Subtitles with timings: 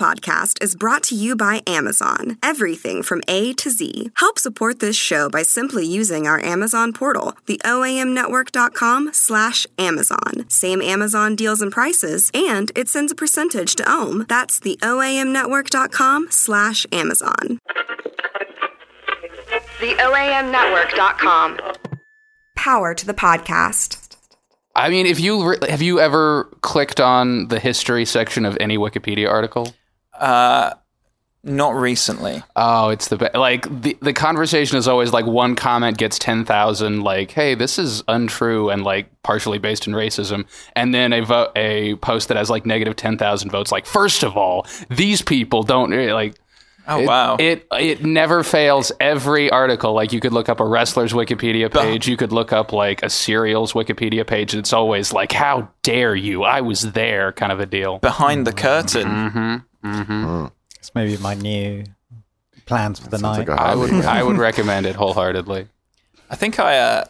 [0.00, 2.38] podcast is brought to you by Amazon.
[2.42, 4.10] Everything from A to Z.
[4.16, 10.48] Help support this show by simply using our Amazon portal, the oamnetwork.com slash Amazon.
[10.48, 14.26] Same Amazon deals and prices, and it sends a percentage to OAM.
[14.26, 17.58] That's the oamnetwork.com slash Amazon.
[19.80, 21.58] The oamnetwork.com.
[22.56, 24.16] Power to the podcast.
[24.74, 28.78] I mean, if you re- have you ever clicked on the history section of any
[28.78, 29.74] Wikipedia article?
[30.20, 30.74] Uh,
[31.42, 32.42] not recently.
[32.54, 36.44] Oh, it's the be- like the the conversation is always like one comment gets ten
[36.44, 40.44] thousand like, hey, this is untrue and like partially based in racism,
[40.76, 44.22] and then a vote a post that has like negative ten thousand votes like, first
[44.22, 46.34] of all, these people don't eh, like.
[46.88, 47.36] Oh it, wow!
[47.38, 48.90] It it never fails.
[49.00, 52.72] Every article, like you could look up a wrestler's Wikipedia page, you could look up
[52.72, 56.42] like a serial's Wikipedia page, and it's always like, "How dare you?
[56.42, 57.98] I was there," kind of a deal.
[57.98, 59.06] Behind the curtain.
[59.06, 59.56] Mm-hmm.
[59.82, 61.84] It's maybe my new
[62.66, 63.38] plans for the night.
[63.38, 64.06] like a I would hobby.
[64.06, 65.68] I would recommend it wholeheartedly.
[66.30, 67.04] I think I uh,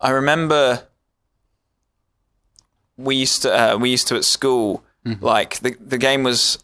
[0.00, 0.82] I remember
[2.96, 4.84] we used to uh, we used to at school
[5.20, 6.58] like the the game was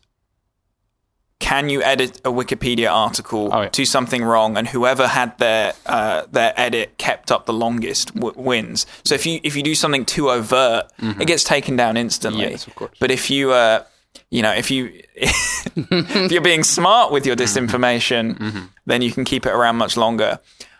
[1.40, 3.68] can you edit a Wikipedia article Oh, yeah.
[3.70, 8.34] do something wrong and whoever had their uh, their edit kept up the longest w-
[8.36, 8.86] wins.
[9.04, 12.50] So if you if you do something too overt, it gets taken down instantly.
[12.50, 12.92] Yes, of course.
[13.00, 13.84] But if you uh,
[14.30, 19.46] you know if you if you're being smart with your disinformation, then you can keep
[19.46, 20.38] it around much longer.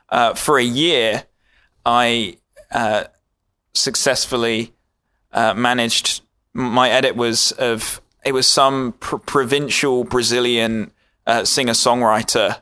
[0.09, 1.25] Uh, for a year,
[1.85, 2.37] I
[2.71, 3.05] uh,
[3.75, 4.73] successfully
[5.33, 6.21] uh, managed.
[6.53, 10.93] My edit was of it was some pr- provincial Brazilian
[11.27, 12.59] uh, singer songwriter,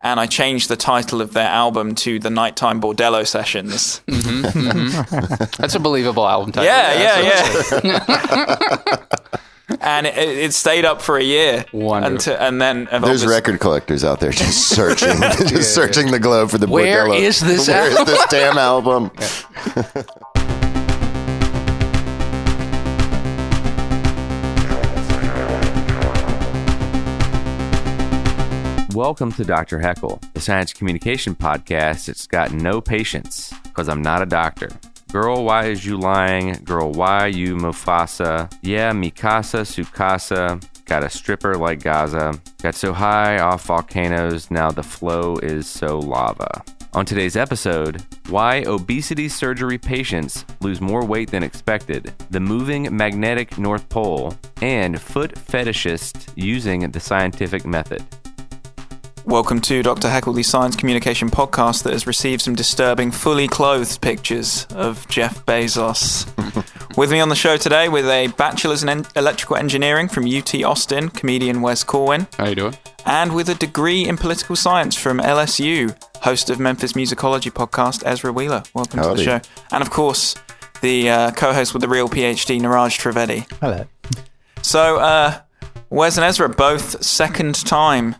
[0.00, 4.00] and I changed the title of their album to the Nighttime Bordello Sessions.
[5.58, 6.66] That's a believable album title.
[6.66, 8.96] yeah, yeah, yeah.
[9.80, 12.14] and it, it stayed up for a year, Wonderful.
[12.14, 16.58] until, and then There's record collectors out there just searching, just searching the globe for
[16.58, 17.18] the Where Bordello.
[17.20, 18.14] is this Where is album?
[18.14, 19.10] this damn album?
[28.94, 29.78] Welcome to Dr.
[29.78, 34.68] Heckle, the science communication podcast that's got no patience, because I'm not a doctor.
[35.12, 36.54] Girl, why is you lying?
[36.64, 38.50] Girl, why you Mufasa?
[38.62, 40.58] Yeah, Mikasa, Sukasa.
[40.86, 42.40] Got a stripper like Gaza.
[42.62, 46.64] Got so high off volcanoes, now the flow is so lava.
[46.94, 53.58] On today's episode, why obesity surgery patients lose more weight than expected, the moving magnetic
[53.58, 58.02] North Pole, and foot fetishists using the scientific method.
[59.24, 60.08] Welcome to Dr.
[60.08, 65.46] Heckle, the science communication podcast that has received some disturbing, fully clothed pictures of Jeff
[65.46, 66.26] Bezos.
[66.96, 70.52] with me on the show today, with a bachelor's in en- electrical engineering from UT
[70.64, 72.74] Austin, comedian Wes Corwin, How you doing?
[73.06, 78.32] and with a degree in political science from LSU, host of Memphis Musicology podcast, Ezra
[78.32, 78.64] Wheeler.
[78.74, 79.24] Welcome to Howdy.
[79.24, 79.50] the show.
[79.70, 80.34] And of course,
[80.80, 83.46] the uh, co host with the real PhD, Niraj Trivedi.
[83.60, 83.86] Hello.
[84.62, 85.40] So, uh,
[85.90, 88.16] Wes and Ezra, both second time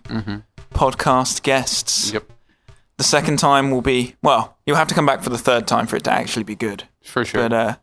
[0.72, 2.12] podcast guests.
[2.12, 2.25] Yep,
[2.99, 4.56] The second time will be well.
[4.66, 6.84] You'll have to come back for the third time for it to actually be good.
[7.05, 7.49] for sure.
[7.49, 7.77] But uh,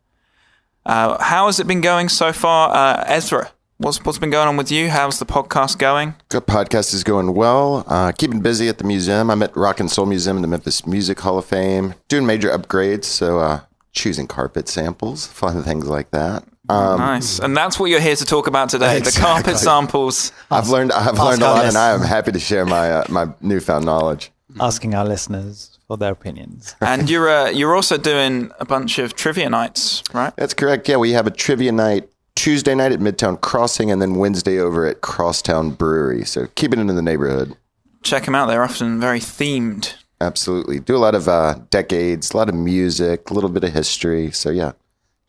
[0.85, 3.51] uh, how has it been going so far, uh, Ezra?
[3.77, 4.89] What's what's been going on with you?
[4.89, 6.15] How's the podcast going?
[6.27, 7.85] Good podcast is going well.
[7.87, 9.29] Uh, keeping busy at the museum.
[9.29, 11.93] I'm at Rock and Soul Museum in the Memphis Music Hall of Fame.
[12.09, 13.61] Doing major upgrades, so uh,
[13.93, 16.43] choosing carpet samples, fun things like that.
[16.69, 20.31] Um, Nice, and that's what you're here to talk about today: the carpet samples.
[20.51, 23.03] I've learned I've learned a our lot, and I am happy to share my uh,
[23.09, 24.31] my newfound knowledge.
[24.59, 26.75] Asking our listeners for their opinions.
[26.81, 30.33] And you're uh, you're also doing a bunch of trivia nights, right?
[30.37, 30.87] That's correct.
[30.87, 34.85] Yeah, we have a trivia night Tuesday night at Midtown Crossing, and then Wednesday over
[34.85, 36.23] at Crosstown Brewery.
[36.25, 37.55] So keeping it in the neighborhood.
[38.03, 39.95] Check them out; they're often very themed.
[40.21, 40.79] Absolutely.
[40.79, 44.31] Do a lot of uh, decades, a lot of music, a little bit of history.
[44.31, 44.73] So yeah,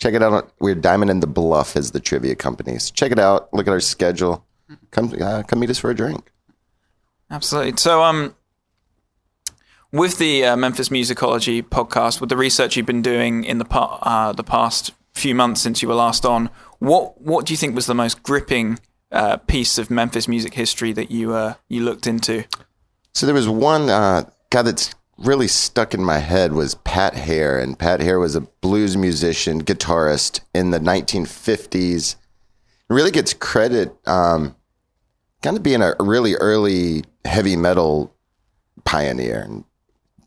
[0.00, 0.53] check it out.
[0.59, 2.78] We're Diamond in the Bluff as the trivia company.
[2.78, 3.53] So check it out.
[3.53, 4.44] Look at our schedule.
[4.91, 6.33] Come uh, come meet us for a drink.
[7.30, 7.77] Absolutely.
[7.77, 8.34] So, um,
[9.92, 13.98] with the uh, Memphis Musicology podcast, with the research you've been doing in the pa-
[14.03, 17.74] uh, the past few months since you were last on, what what do you think
[17.74, 18.78] was the most gripping
[19.13, 22.45] uh, piece of Memphis music history that you uh, you looked into?
[23.13, 27.59] So there was one uh, guy that's really stuck in my head was Pat Hare,
[27.59, 32.17] and Pat Hare was a blues musician, guitarist in the 1950s.
[32.89, 34.57] Really gets credit, um,
[35.43, 38.13] kind of being a really early heavy metal
[38.84, 39.65] pioneer and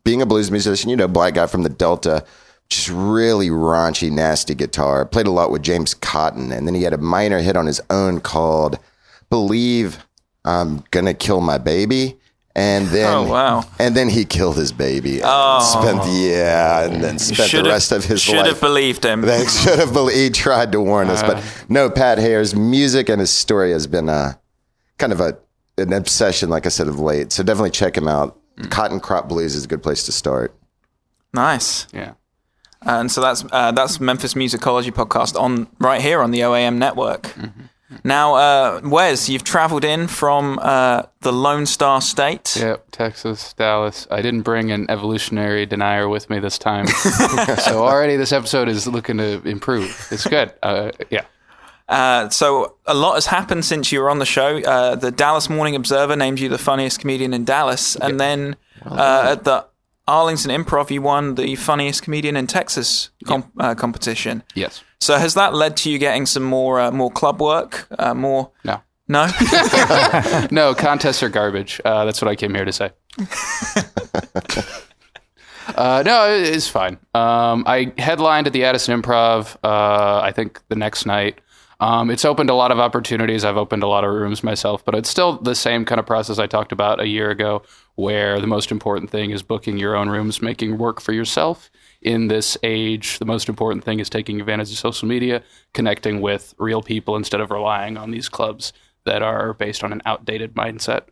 [0.04, 0.88] being a blues musician.
[0.90, 2.24] You know, black guy from the Delta,
[2.70, 5.04] just really raunchy, nasty guitar.
[5.04, 7.80] Played a lot with James Cotton, and then he had a minor hit on his
[7.90, 8.78] own called
[9.28, 10.06] believe
[10.44, 12.18] I'm gonna kill my baby.
[12.56, 13.64] And then, Oh, wow.
[13.80, 15.20] and then he killed his baby.
[15.24, 15.60] Oh.
[15.60, 18.46] spent yeah, and then spent the rest of his should life.
[18.46, 19.22] Should have believed him.
[19.22, 20.18] They should have believed.
[20.18, 21.90] He tried to warn us, but no.
[21.90, 24.34] Pat Hare's music and his story has been uh,
[24.98, 25.36] kind of a
[25.78, 27.32] an obsession, like I said, of late.
[27.32, 28.38] So definitely check him out.
[28.70, 30.54] Cotton Crop Blues is a good place to start.
[31.32, 31.88] Nice.
[31.92, 32.12] Yeah.
[32.82, 37.34] And so that's uh, that's Memphis Musicology podcast on right here on the OAM network.
[38.02, 42.56] Now, uh, Wes, you've travelled in from uh, the Lone Star State.
[42.56, 44.06] Yep, Texas, Dallas.
[44.10, 46.86] I didn't bring an evolutionary denier with me this time.
[47.58, 50.08] so already this episode is looking to improve.
[50.10, 50.52] It's good.
[50.62, 51.24] Uh, yeah.
[51.88, 54.58] Uh, so a lot has happened since you were on the show.
[54.58, 59.28] Uh, the Dallas Morning Observer named you the funniest comedian in Dallas, and then uh,
[59.32, 59.66] at the
[60.08, 64.42] Arlington Improv, you won the funniest comedian in Texas com- uh, competition.
[64.54, 64.82] Yes.
[65.00, 67.86] So has that led to you getting some more uh, more club work?
[67.98, 68.80] Uh, more No.
[69.08, 69.26] no?
[70.50, 71.80] No, contests are garbage.
[71.84, 72.90] Uh, that's what I came here to say.
[75.76, 76.98] uh, no, it- it's fine.
[77.14, 81.40] Um, I headlined at the Addison Improv, uh, I think the next night.
[81.80, 83.44] Um, it's opened a lot of opportunities.
[83.44, 86.38] I've opened a lot of rooms myself, but it's still the same kind of process
[86.38, 87.62] I talked about a year ago,
[87.96, 91.70] where the most important thing is booking your own rooms, making work for yourself.
[92.04, 95.42] In this age, the most important thing is taking advantage of social media,
[95.72, 98.72] connecting with real people instead of relying on these clubs
[99.04, 101.04] that are based on an outdated mindset.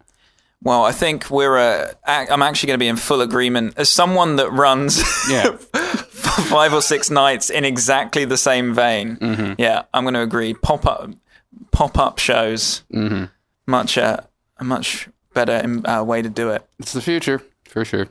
[0.63, 1.57] Well, I think we're.
[1.59, 5.57] Uh, I'm actually going to be in full agreement as someone that runs Yeah.
[6.13, 9.17] five or six nights in exactly the same vein.
[9.17, 9.55] Mm-hmm.
[9.59, 10.55] Yeah, I'm going to agree.
[10.55, 11.11] Pop up,
[11.73, 13.25] pop up shows, Mm-hmm.
[13.67, 14.19] much uh,
[14.59, 16.65] a much better um, uh, way to do it.
[16.79, 18.09] It's the future for sure.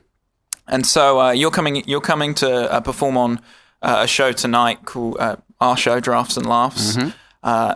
[0.72, 1.84] And so uh, you're coming.
[1.86, 3.40] You're coming to uh, perform on
[3.82, 6.96] uh, a show tonight called uh, our show, Drafts and Laughs.
[6.96, 7.10] Mm-hmm.
[7.44, 7.76] Uh,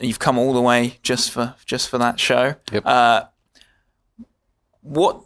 [0.00, 2.54] you've come all the way just for just for that show.
[2.72, 2.86] Yep.
[2.86, 3.24] Uh,
[4.80, 5.20] what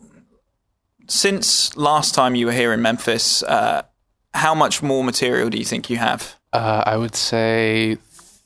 [1.06, 3.42] since last time you were here in Memphis?
[3.44, 3.82] Uh,
[4.34, 6.36] how much more material do you think you have?
[6.52, 7.98] Uh, I would say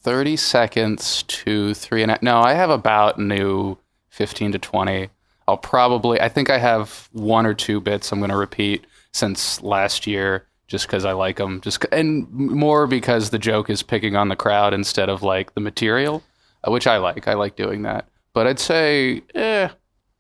[0.03, 3.79] thirty seconds to three and a No, I have about new
[4.11, 5.09] fifteen to twenty.
[5.47, 6.21] I'll probably.
[6.21, 10.47] I think I have one or two bits I'm going to repeat since last year,
[10.69, 11.61] just because I like them.
[11.61, 15.61] Just and more because the joke is picking on the crowd instead of like the
[15.61, 16.23] material,
[16.67, 17.29] uh, which I like.
[17.29, 18.07] I like doing that.
[18.33, 19.69] But I'd say, eh.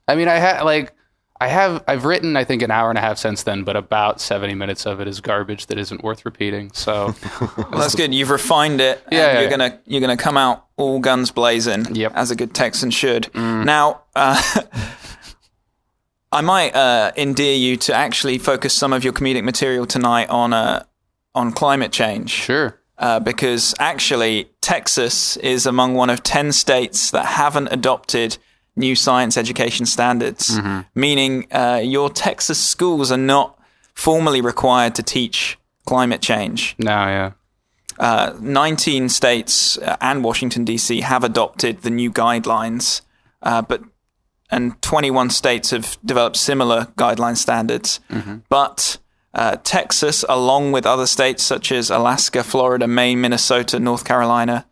[0.06, 0.92] I mean, I had like.
[1.40, 4.20] I have I've written I think an hour and a half since then, but about
[4.20, 6.70] seventy minutes of it is garbage that isn't worth repeating.
[6.72, 7.12] So
[7.58, 8.14] Well, that's good.
[8.14, 9.02] You've refined it.
[9.06, 9.50] and Yeah, you're yeah.
[9.50, 11.92] gonna you're gonna come out all guns blazing.
[11.96, 12.12] Yep.
[12.12, 12.16] Mm.
[12.16, 13.34] as a good Texan should.
[13.34, 14.40] Now, uh,
[16.34, 20.52] I might uh, endear you to actually focus some of your comedic material tonight on
[20.52, 20.84] uh,
[21.34, 22.30] on climate change.
[22.30, 22.78] sure.
[22.96, 28.38] Uh, because actually, Texas is among one of 10 states that haven't adopted
[28.76, 30.58] new science education standards,
[30.94, 33.58] meaning uh, your Texas schools are not
[33.94, 36.76] formally required to teach climate change.
[36.78, 37.32] No, yeah.
[37.98, 41.00] Uh, 19 states uh, and Washington, D.C.
[41.00, 43.02] have adopted the new guidelines,
[43.42, 43.82] uh, but
[44.50, 48.00] and 21 states have developed similar guideline standards.
[48.48, 48.98] But
[49.32, 54.66] uh, Texas, along with other states such as Alaska, Florida, Maine, Minnesota, North Carolina,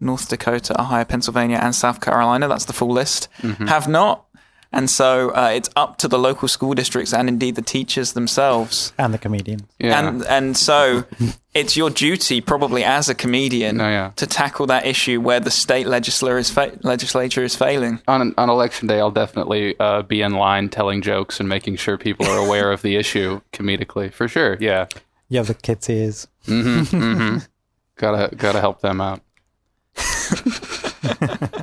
[0.00, 3.28] North Dakota, Ohio, Pennsylvania, and South Carolina, that's the full list,
[3.68, 4.24] have not.
[4.72, 8.92] And so uh, it's up to the local school districts and indeed the teachers themselves.
[8.98, 9.64] and the comedians.
[9.80, 9.98] Yeah.
[10.08, 11.04] And and so
[11.54, 14.12] it's your duty, probably as a comedian, No, yeah.
[14.16, 18.00] to tackle that issue where the state legislature is fa- legislature is failing.
[18.06, 21.98] on on election day, I'll definitely uh, be in line telling jokes and making sure
[21.98, 24.12] people are aware of the issue comedically.
[24.12, 24.86] For sure, yeah.
[25.28, 26.28] You have the kids' ears.
[27.96, 29.20] Gotta gotta help them out.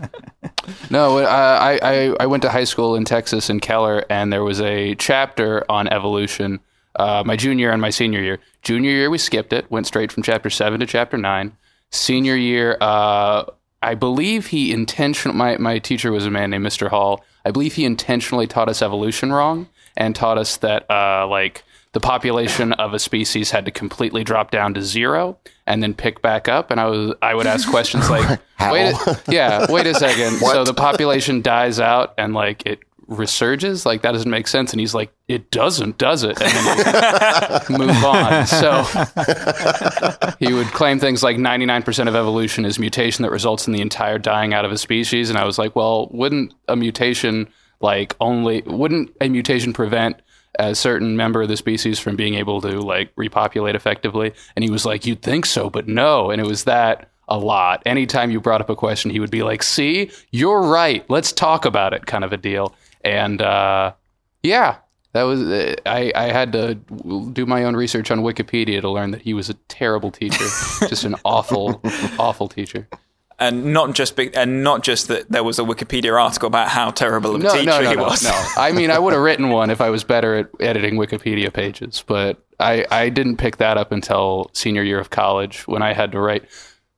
[0.92, 4.44] no, uh, I, I I went to high school in Texas in Keller, and there
[4.44, 6.60] was a chapter on evolution.
[6.98, 8.40] Uh, my junior and my senior year.
[8.64, 9.70] Junior year, we skipped it.
[9.72, 11.56] Went straight from chapter seven to chapter nine.
[11.92, 13.46] Senior year, uh,
[13.82, 15.38] I believe he intentionally.
[15.38, 16.90] My my teacher was a man named Mr.
[16.90, 17.24] Hall.
[17.46, 21.64] I believe he intentionally taught us evolution wrong and taught us that uh, like
[21.94, 26.22] the population of a species had to completely drop down to zero and then pick
[26.22, 26.70] back up.
[26.72, 28.74] And I was I would ask questions like, How?
[28.74, 30.40] wait, a, yeah, wait a second.
[30.48, 33.86] So the population dies out and like it resurges.
[33.86, 34.72] Like that doesn't make sense.
[34.72, 36.42] And he's like, it doesn't, does it?
[36.42, 38.46] And move on.
[38.48, 38.84] So
[40.40, 44.18] he would claim things like 99% of evolution is mutation that results in the entire
[44.18, 45.30] dying out of a species.
[45.30, 47.48] And I was like, well, wouldn't a mutation
[47.80, 50.20] like only wouldn't a mutation prevent
[50.60, 54.34] a certain member of the species from being able to like repopulate effectively?
[54.56, 56.32] And he was like, you'd think so, but no.
[56.32, 57.84] And it was that a lot.
[57.86, 61.06] Anytime you brought up a question, he would be like, "See, you're right.
[61.10, 62.74] Let's talk about it," kind of a deal.
[63.04, 63.94] And uh,
[64.44, 64.78] yeah,
[65.14, 66.12] that was uh, I.
[66.16, 69.54] I had to do my own research on Wikipedia to learn that he was a
[69.70, 70.44] terrible teacher,
[70.88, 71.82] just an awful,
[72.20, 72.88] awful teacher.
[73.40, 76.90] and not just big, and not just that there was a Wikipedia article about how
[76.90, 78.24] terrible of a No, teacher no, no, he no, was.
[78.24, 78.32] no.
[78.58, 82.04] I mean, I would have written one if I was better at editing Wikipedia pages,
[82.06, 86.12] but I, I didn't pick that up until senior year of college when I had
[86.14, 86.46] to write.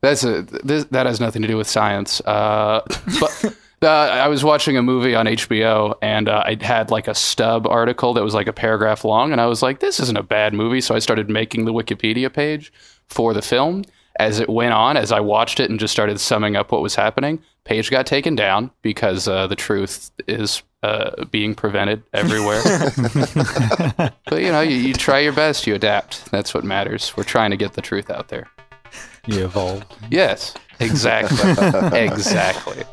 [0.02, 2.22] That's a this, that has nothing to do with science.
[2.22, 2.82] Uh,
[3.20, 7.16] but uh, I was watching a movie on HBO and uh, I had like a
[7.16, 10.24] stub article that was like a paragraph long, and I was like, this isn't a
[10.24, 10.82] bad movie.
[10.82, 12.72] So I started making the Wikipedia page
[13.08, 13.84] for the film.
[14.20, 16.96] As it went on, as I watched it and just started summing up what was
[16.96, 22.62] happening, page got taken down because uh, the truth is uh, being prevented everywhere.
[24.26, 26.30] but you know, you, you try your best, you adapt.
[26.32, 27.16] That's what matters.
[27.16, 28.50] We're trying to get the truth out there.
[29.26, 29.86] You evolve.
[30.10, 31.38] Yes, exactly.
[31.98, 32.84] exactly.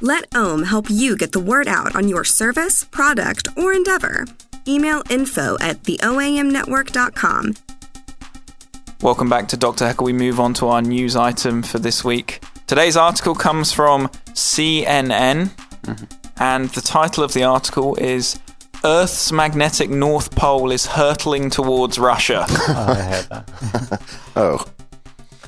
[0.00, 4.26] Let Ohm help you get the word out on your service, product, or endeavor.
[4.66, 7.54] Email info at theoamnetwork.com.
[9.02, 9.86] Welcome back to Dr.
[9.86, 10.04] Heckle.
[10.06, 12.42] We move on to our news item for this week.
[12.68, 15.50] Today's article comes from CNN,
[16.38, 18.38] and the title of the article is
[18.84, 22.46] Earth's magnetic North Pole is hurtling towards Russia.
[22.68, 24.02] Oh, I heard that.
[24.36, 24.64] Oh,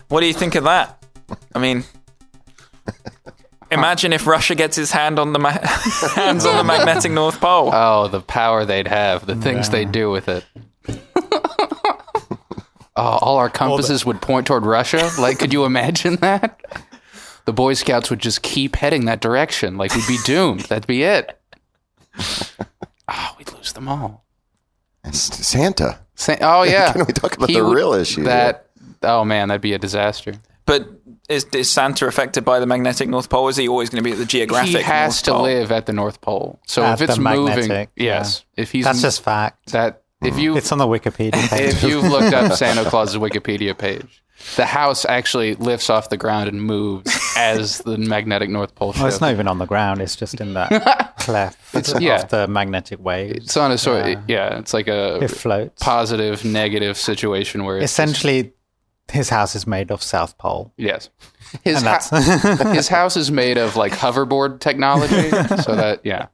[0.08, 1.00] what do you think of that?
[1.54, 1.84] I mean,
[3.70, 5.50] imagine if Russia gets his hand on the ma-
[6.14, 7.70] hands on the magnetic North Pole.
[7.72, 10.44] Oh, the power they'd have, the things they'd do with it.
[11.26, 11.58] oh,
[12.96, 15.10] all our compasses would point toward Russia.
[15.18, 16.60] Like, could you imagine that?
[17.46, 19.76] The Boy Scouts would just keep heading that direction.
[19.76, 20.60] Like, we'd be doomed.
[20.62, 21.38] That'd be it.
[23.08, 24.24] Oh, we'd lose them all.
[25.04, 26.00] it's Santa.
[26.14, 26.92] Sa- oh yeah.
[26.92, 28.24] Can we talk about He the would- real issue?
[28.24, 28.66] That.
[29.02, 30.34] Oh man, that'd be a disaster.
[30.66, 30.86] But
[31.30, 33.48] is, is Santa affected by the magnetic North Pole?
[33.48, 34.76] Is he always going to be at the geographic?
[34.76, 35.42] he has North to Pole?
[35.42, 36.58] live at the North Pole.
[36.66, 38.44] So At if it's the moving, magnetic, yes.
[38.56, 39.72] If he's That's just fact.
[39.72, 40.02] that.
[40.22, 41.74] If you It's on the Wikipedia page.
[41.74, 44.22] if you've looked up Santa Claus's Wikipedia page,
[44.56, 49.06] the house actually lifts off the ground and moves as the magnetic North Pole well,
[49.06, 50.02] it's not even on the ground.
[50.02, 51.58] It's just in that cleft
[52.02, 52.16] yeah.
[52.22, 53.44] of the magnetic waves.
[53.46, 54.18] It's on a sort.
[54.28, 55.82] Yeah, it's like a It floats.
[55.82, 58.52] positive negative situation where it's just- Essentially,
[59.10, 60.72] his house is made of South Pole.
[60.76, 61.10] yes,
[61.64, 65.30] his And ha- his house is made of like hoverboard technology,
[65.62, 66.26] so that yeah.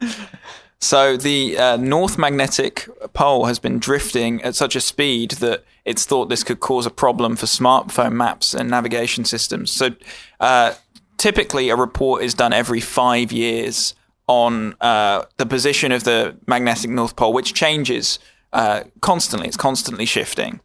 [0.78, 6.04] So the uh, North Magnetic Pole has been drifting at such a speed that it's
[6.04, 9.73] thought this could cause a problem for smartphone maps and navigation systems.
[9.73, 9.90] So
[10.38, 10.75] uh,
[11.16, 13.95] typically, a report is done every five years
[14.26, 18.18] on uh, the position of the magnetic North Pole, which changes
[18.52, 19.49] uh, constantly.
[19.49, 20.61] It's constantly shifting,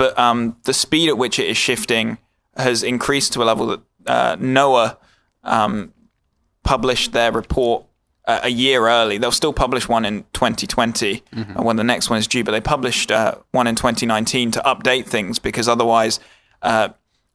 [0.00, 2.16] but um, the speed at which it is shifting
[2.56, 4.96] has increased to a level that uh, NOAA
[5.44, 5.92] um,
[6.62, 7.84] published their report
[8.26, 9.18] uh, a year early.
[9.18, 12.62] They'll still publish one in 2020 uh, when the next one is due, but they
[12.62, 16.18] published uh, one in 2019 to update things because otherwise
[16.62, 16.88] uh,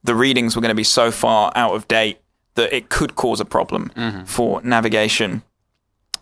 [0.03, 2.17] the readings were going to be so far out of date
[2.55, 3.91] that it could cause a problem
[4.25, 5.43] for navigation.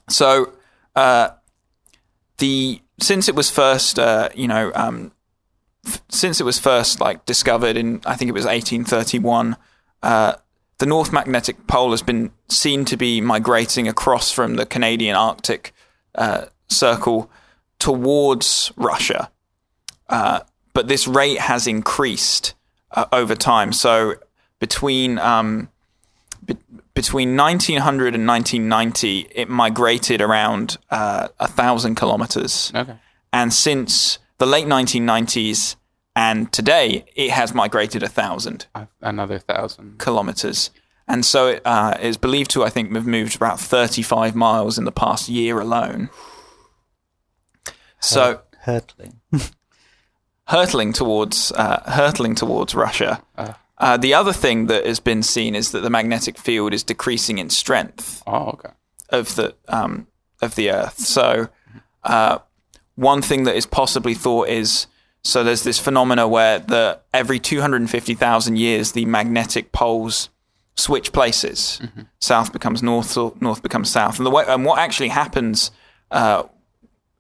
[0.09, 0.51] So
[0.93, 1.29] uh,
[2.39, 5.13] the since it was first, uh, you know, um,
[6.09, 9.57] since it was first like discovered in I think it was 1831.
[10.01, 10.33] Uh,
[10.79, 15.73] the North Magnetic Pole has been seen to be migrating across from the Canadian Arctic
[16.15, 17.29] uh, Circle
[17.79, 19.29] towards Russia.
[20.09, 20.41] Uh,
[20.73, 22.53] but this rate has increased
[22.91, 23.71] uh, over time.
[23.71, 24.15] So
[24.59, 25.69] between um,
[26.45, 26.57] be-
[26.93, 32.71] between 1900 and 1990, it migrated around uh, a thousand kilometers.
[32.75, 32.95] Okay.
[33.31, 35.75] And since the late 1990s
[36.15, 38.67] and today, it has migrated a thousand
[39.01, 39.97] Another thousand.
[39.99, 40.69] kilometers.
[41.07, 44.85] And so it uh, is believed to, I think, have moved about 35 miles in
[44.85, 46.09] the past year alone.
[47.99, 49.19] So hurtling.
[50.47, 53.21] hurtling towards uh, hurtling towards Russia.
[53.77, 57.37] Uh, the other thing that has been seen is that the magnetic field is decreasing
[57.39, 58.69] in strength Oh, okay.
[59.09, 60.07] of the um,
[60.41, 60.99] of the Earth.
[60.99, 61.49] So
[62.03, 62.39] uh,
[62.95, 64.87] one thing that is possibly thought is
[65.23, 70.29] so there's this phenomena where the every 250,000 years the magnetic poles
[70.75, 71.81] switch places.
[72.19, 75.71] South becomes north, or north becomes south, and the way and what actually happens
[76.11, 76.43] uh,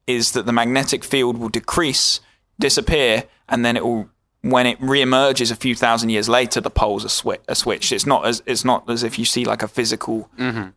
[0.07, 2.19] is that the magnetic field will decrease,
[2.59, 4.09] disappear, and then it will.
[4.41, 7.93] When it reemerges a few thousand years later, the poles are, swi- are switched.
[7.93, 10.29] It's not as it's not as if you see like a physical.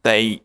[0.04, 0.42] They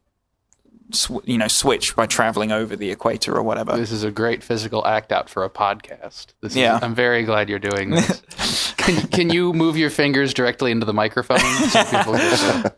[0.93, 3.75] sw- you know switch by traveling over the equator or whatever.
[3.77, 6.27] This is a great physical act out for a podcast.
[6.41, 6.77] This Yeah.
[6.77, 8.73] is, I'm very glad you're doing this.
[8.77, 11.39] can, can you move your fingers directly into the microphone?
[11.39, 12.71] So people can-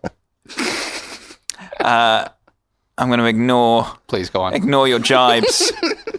[2.98, 4.54] I'm going to ignore please go on.
[4.54, 5.72] ignore your jibes.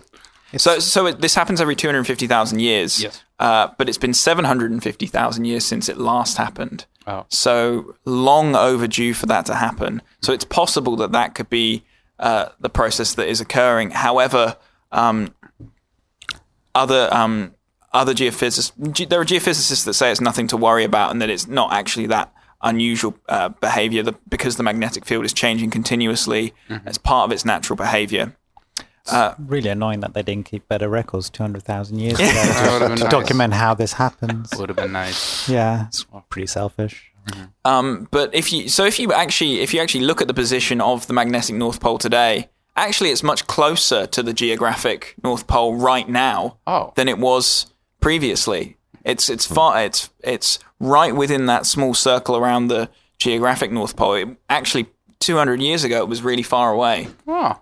[0.56, 3.02] so, so it, this happens every 250,000 years.
[3.02, 3.22] Yes.
[3.38, 6.86] Uh, but it's been 750,000 years since it last happened.
[7.06, 7.26] Oh.
[7.28, 10.02] So long overdue for that to happen.
[10.22, 11.84] So it's possible that that could be
[12.18, 13.90] uh, the process that is occurring.
[13.90, 14.56] However,
[14.92, 15.34] um,
[16.74, 17.54] other um,
[17.92, 21.46] other geophysicists, there are geophysicists that say it's nothing to worry about and that it's
[21.46, 22.32] not actually that
[22.62, 26.54] unusual uh, behavior that, because the magnetic field is changing continuously
[26.86, 28.34] as part of its natural behavior.
[29.10, 33.10] Uh, really annoying that they didn't keep better records 200,000 years ago would've to nice.
[33.10, 34.50] document how this happens.
[34.56, 35.48] Would have been nice.
[35.48, 37.10] Yeah, it's pretty selfish.
[37.28, 37.44] Mm-hmm.
[37.64, 40.80] Um, but if you so if you actually if you actually look at the position
[40.80, 45.74] of the magnetic North Pole today, actually it's much closer to the geographic North Pole
[45.74, 46.92] right now Oh.
[46.96, 47.66] than it was
[48.00, 48.76] previously.
[49.04, 49.54] It's it's hmm.
[49.54, 54.14] far it's it's right within that small circle around the geographic North Pole.
[54.14, 54.86] It, actually,
[55.20, 57.08] 200 years ago, it was really far away.
[57.26, 57.60] Oh.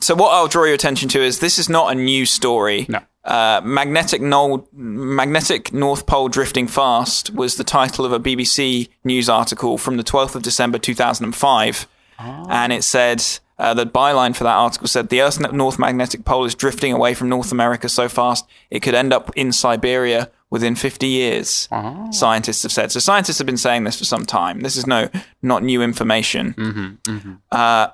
[0.00, 2.86] So what I'll draw your attention to is this is not a new story.
[2.88, 3.00] No.
[3.22, 9.28] Uh, magnetic Nol- magnetic North Pole drifting fast was the title of a BBC news
[9.28, 11.86] article from the 12th of December 2005,
[12.18, 12.46] ah.
[12.48, 13.22] and it said
[13.58, 17.12] uh, the byline for that article said the Earth's North Magnetic Pole is drifting away
[17.12, 21.68] from North America so fast it could end up in Siberia within 50 years.
[21.70, 22.08] Ah.
[22.10, 22.90] Scientists have said.
[22.90, 24.60] So scientists have been saying this for some time.
[24.60, 25.10] This is no
[25.42, 26.54] not new information.
[26.54, 27.34] Mm-hmm, mm-hmm.
[27.52, 27.88] Uh,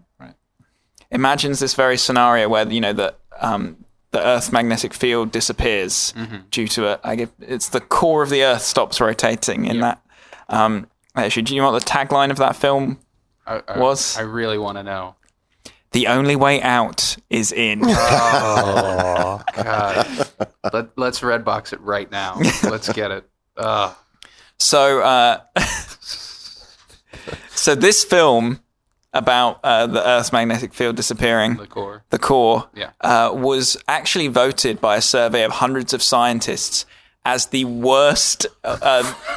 [1.12, 6.14] Imagines this very scenario where you know the um, the Earth's magnetic field disappears
[6.52, 7.00] due to a.
[7.04, 10.02] I guess it's the core of the Earth stops rotating in that.
[10.50, 13.00] Um, actually, do you know what the tagline of that film?
[13.48, 15.16] I, I, Was- I really want to know.
[15.92, 17.82] The only way out is in.
[17.86, 20.28] Oh God.
[20.72, 22.40] Let, let's red box it right now.
[22.64, 23.28] Let's get it.
[23.58, 23.96] Ugh.
[24.60, 25.40] So, uh,
[27.50, 28.60] so this film
[29.14, 32.04] about uh, the Earth's magnetic field disappearing, the core.
[32.10, 32.92] the core, Yeah.
[33.02, 36.86] uh, was actually voted by a survey of hundreds of scientists
[37.26, 39.04] as the worst, uh, uh,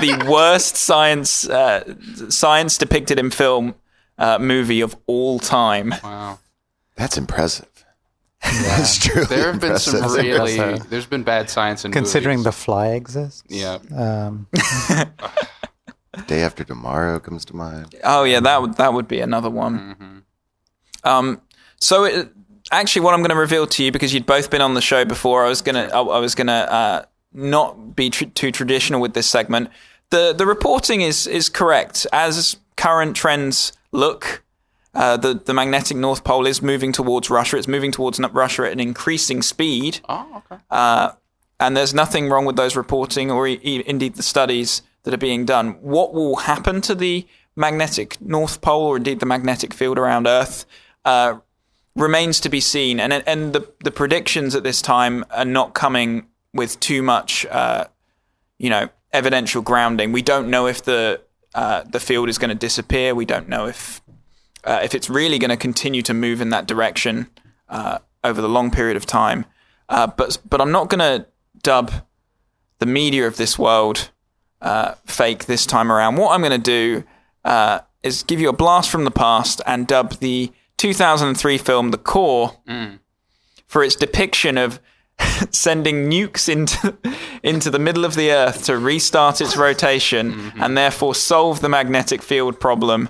[0.00, 1.94] the worst science uh,
[2.28, 3.74] science depicted in film
[4.18, 5.94] uh, movie of all time.
[6.04, 6.38] Wow.
[6.96, 7.68] That's impressive.
[8.42, 9.24] That's true.
[9.24, 10.78] There have been some really.
[10.90, 12.44] There's been bad science in Considering movies.
[12.44, 13.42] The Fly exists.
[13.48, 13.78] Yeah.
[13.94, 14.46] Um,
[16.26, 17.94] Day After Tomorrow comes to mind.
[18.04, 20.24] Oh yeah, that would that would be another one.
[21.04, 21.40] Um,
[21.80, 22.28] so it,
[22.72, 25.04] actually, what I'm going to reveal to you because you'd both been on the show
[25.04, 29.14] before, I was gonna I, I was gonna uh, not be tr- too traditional with
[29.14, 29.68] this segment.
[30.10, 34.42] the The reporting is is correct as current trends look.
[34.94, 37.58] Uh, the the magnetic North Pole is moving towards Russia.
[37.58, 40.56] It's moving towards Russia at an increasing speed Oh, okay.
[41.60, 45.44] and there's nothing wrong with those reporting or e- indeed the studies that are being
[45.44, 45.70] done.
[45.80, 50.66] What will happen to the magnetic North Pole or indeed the magnetic field around Earth
[51.04, 51.38] uh,
[51.94, 52.98] remains to be seen.
[52.98, 57.84] And and the the predictions at this time are not coming with too much, uh,
[58.58, 60.10] you know, evidential grounding.
[60.10, 61.22] We don't know if the
[61.54, 63.14] uh, the field is going to disappear.
[63.14, 64.02] We don't know if
[64.64, 67.30] uh, if it's really going to continue to move in that direction
[67.68, 69.44] uh, over the long period of time.
[69.88, 71.26] Uh, but but I'm not going to
[71.62, 71.92] dub
[72.80, 74.10] the media of this world
[74.62, 76.16] uh, fake this time around.
[76.16, 77.04] What I'm going to do
[77.44, 81.98] uh, is give you a blast from the past and dub the 2003 film The
[81.98, 82.56] Core
[83.66, 84.80] for its depiction of
[85.50, 86.96] sending nukes into
[87.42, 92.20] into the middle of the Earth to restart its rotation and therefore solve the magnetic
[92.22, 93.08] field problem.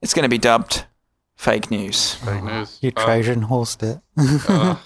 [0.00, 0.84] It's going to be dubbed
[1.36, 2.14] fake news.
[2.14, 2.78] Fake news.
[2.80, 3.98] you Oh, Trojan horsed it.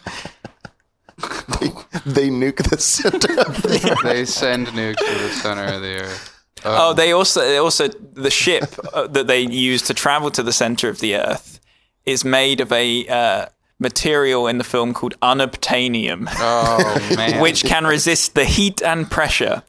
[1.61, 1.68] They,
[2.05, 3.40] they nuke the center.
[3.40, 4.02] of the- earth.
[4.02, 6.33] they send nukes to the center of the earth.
[6.64, 10.52] Oh, they also they also the ship uh, that they use to travel to the
[10.52, 11.61] center of the Earth
[12.07, 13.46] is made of a uh,
[13.79, 17.40] material in the film called unobtainium, Oh man.
[17.40, 19.62] which can resist the heat and pressure.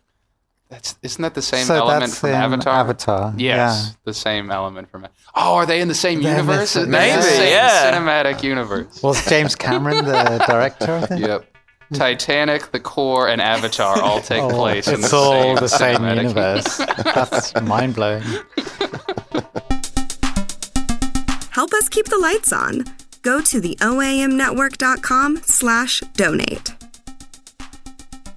[0.70, 2.74] That's isn't that the same So element from Avatar?
[2.74, 3.94] Avatar, Yes, yeah.
[4.04, 5.08] the same element from.
[5.34, 6.74] Oh, are they in the same They're in the universe?
[6.74, 7.94] They're in the Maybe, same yeah.
[7.94, 9.02] Cinematic universe.
[9.02, 11.20] Was James Cameron the director of it?
[11.20, 11.46] Yep.
[11.94, 15.70] Titanic, The Core, and Avatar all take Oh, place in it's the all same the
[15.70, 16.78] same cinematic universe.
[17.16, 18.24] That's mind blowing.
[21.52, 22.84] Help us keep the lights on.
[23.24, 26.74] Go to the OAMnetwork.com slash donate.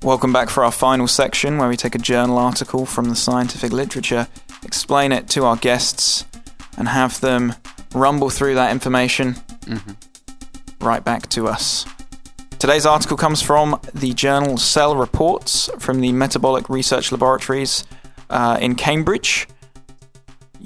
[0.03, 3.71] Welcome back for our final section where we take a journal article from the scientific
[3.71, 4.29] literature,
[4.63, 6.25] explain it to our guests,
[6.79, 7.55] and have them
[7.95, 9.37] rumble through that information
[10.81, 11.85] right back to us.
[12.59, 17.85] Today's article comes from the journal Cell Reports from the Metabolic Research Laboratories
[18.31, 19.49] uh, in Cambridge,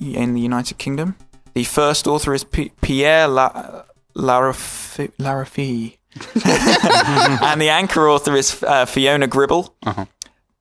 [0.01, 1.17] in the United Kingdom.
[1.55, 3.83] The first author is P- Pierre La-
[4.17, 5.11] Larraufie.
[6.45, 9.75] And the anchor author is uh, Fiona Gribble.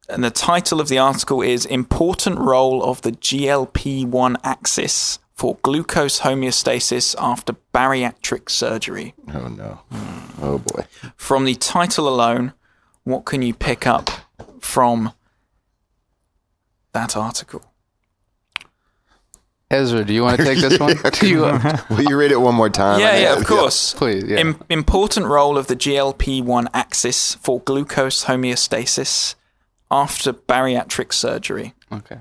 [0.09, 5.57] And the title of the article is Important Role of the GLP 1 Axis for
[5.63, 9.13] Glucose Homeostasis After Bariatric Surgery.
[9.33, 9.79] Oh no.
[10.41, 10.85] Oh boy.
[11.15, 12.53] From the title alone,
[13.03, 14.09] what can you pick up
[14.59, 15.13] from
[16.91, 17.63] that article?
[19.73, 20.95] Ezra, do you want to take this one?
[21.19, 22.99] Do you, uh, Will you read it one more time?
[22.99, 23.93] yeah, I yeah, think- of course.
[23.93, 24.23] please.
[24.23, 24.37] Yeah.
[24.37, 29.35] Im- important role of the GLP 1 axis for glucose homeostasis
[29.91, 31.73] after bariatric surgery.
[31.91, 32.19] okay.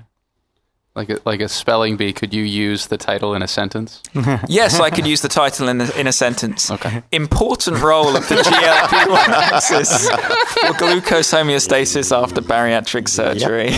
[0.95, 3.99] Like a, like a spelling bee, could you use the title in a sentence?
[4.47, 6.69] Yes, I could use the title in a, in a sentence.
[6.69, 7.01] Okay.
[7.11, 13.71] Important role of the GLP 1 axis for glucose homeostasis after bariatric surgery.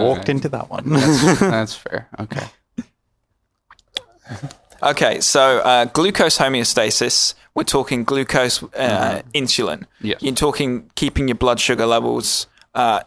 [0.00, 0.84] Walked into that one.
[0.88, 2.08] That's fair.
[2.18, 2.46] Okay.
[4.82, 9.86] Okay, so uh, glucose homeostasis, we're talking glucose uh, insulin.
[10.02, 10.20] Yes.
[10.22, 13.00] You're talking keeping your blood sugar levels uh,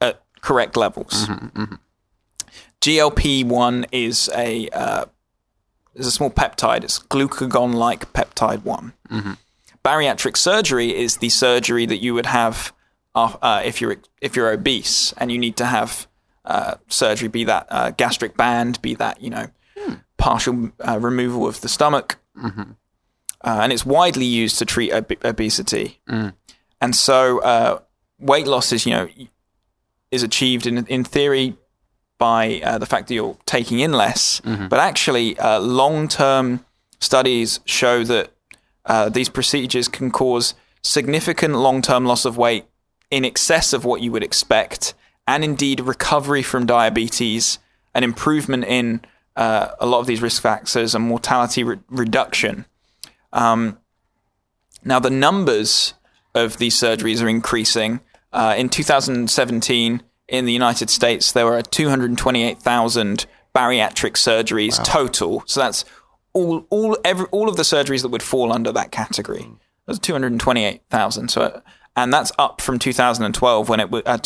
[0.00, 1.28] at correct levels.
[2.80, 5.06] GLP one is a uh,
[5.96, 6.84] is a small peptide.
[6.84, 8.92] It's glucagon like peptide one.
[9.84, 12.72] Bariatric surgery is the surgery that you would have
[13.14, 16.06] uh, uh, if you're if you're obese and you need to have
[16.44, 19.48] uh, surgery, be that uh, gastric band, be that you know
[20.22, 22.08] partial uh, removal of the stomach,
[23.44, 26.00] uh, and it's widely used to treat ob- obesity.
[26.80, 27.80] And so, uh,
[28.18, 29.08] weight loss is you know
[30.10, 31.56] is achieved in in theory
[32.18, 36.60] by uh, the fact that you're taking in less, but actually, uh, long term
[37.00, 38.30] studies show that
[38.86, 42.64] uh, these procedures can cause significant long term loss of weight
[43.10, 44.94] in excess of what you would expect,
[45.26, 47.58] and indeed recovery from diabetes,
[47.94, 49.00] an improvement in
[49.36, 52.66] uh, a lot of these risk factors, and mortality re- reduction.
[53.32, 53.78] Um,
[54.84, 55.94] now, the numbers
[56.34, 58.00] of these surgeries are increasing.
[58.32, 65.42] Uh, in 2017, in the United States, there were 228,000 bariatric surgeries total.
[65.46, 65.84] So that's
[66.32, 69.46] all, all, every, all of the surgeries that would fall under that category.
[69.86, 71.28] That's 228,000.
[71.28, 71.62] So,
[71.96, 74.18] and that's up from 2012 when it was uh,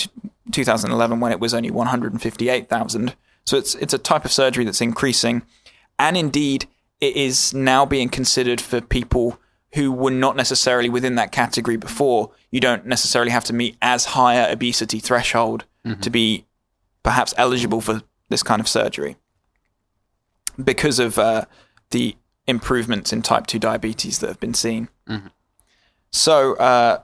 [0.53, 3.15] 2011 when it was only 158,000.
[3.47, 5.43] So it's it's a type of surgery that's increasing,
[5.99, 6.67] and indeed
[7.01, 9.39] it is now being considered for people
[9.75, 12.31] who were not necessarily within that category before.
[12.51, 15.65] You don't necessarily have to meet as high a obesity threshold
[16.01, 16.47] to be
[17.05, 19.15] perhaps eligible for this kind of surgery
[20.63, 21.45] because of uh,
[21.91, 22.17] the
[22.49, 24.89] improvements in type 2 diabetes that have been seen.
[26.11, 27.03] So uh,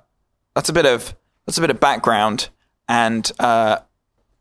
[0.56, 1.14] that's a bit of
[1.46, 2.48] that's a bit of background,
[2.88, 3.78] and uh,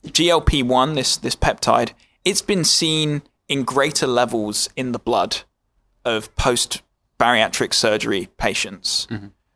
[0.06, 1.92] GLP one this this peptide
[2.26, 5.38] it's been seen in greater levels in the blood
[6.06, 6.82] of post
[7.20, 9.08] bariatric surgery patients.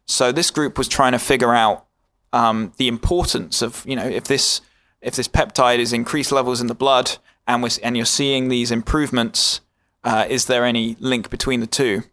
[0.06, 1.88] So this group was trying to figure out
[2.34, 4.62] um, the importance of you know if this
[5.02, 8.72] if this peptide is increased levels in the blood and we and you're seeing these
[8.72, 9.62] improvements,
[10.04, 12.04] uh, is there any link between the two?